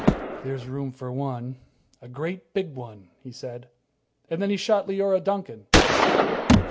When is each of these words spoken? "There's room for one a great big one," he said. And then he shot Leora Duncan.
"There's 0.43 0.65
room 0.67 0.91
for 0.91 1.11
one 1.11 1.57
a 2.01 2.07
great 2.07 2.55
big 2.55 2.73
one," 2.73 3.07
he 3.21 3.31
said. 3.31 3.67
And 4.31 4.41
then 4.41 4.49
he 4.49 4.57
shot 4.57 4.87
Leora 4.87 5.23
Duncan. 5.23 5.67